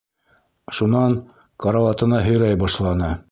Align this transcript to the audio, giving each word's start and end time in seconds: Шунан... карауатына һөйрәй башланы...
Шунан... 0.77 1.19
карауатына 1.65 2.25
һөйрәй 2.31 2.61
башланы... 2.65 3.17